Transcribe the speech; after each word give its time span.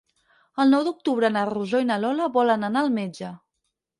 El 0.63 0.71
nou 0.75 0.85
d'octubre 0.87 1.29
na 1.35 1.43
Rosó 1.51 1.83
i 1.85 1.87
na 1.91 1.99
Lola 2.05 2.29
volen 2.39 2.69
anar 2.69 2.83
al 2.87 2.91
metge. 2.99 3.33